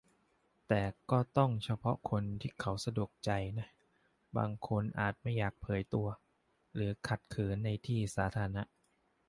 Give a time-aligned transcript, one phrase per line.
[0.67, 0.81] แต่
[1.11, 3.67] ก็ต้องเฉพาะคนที่เขาสะดวกใจนะ
[4.37, 6.07] บางคนอาจไม่อยากเผยตัว
[6.75, 8.63] หรือขัดเขินในที่สาธารณะ